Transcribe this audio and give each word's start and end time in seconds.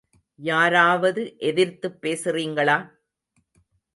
யாராவது 0.39 1.35
எதிர்த்துப் 1.37 1.97
பேசுறிங்களா? 2.01 2.77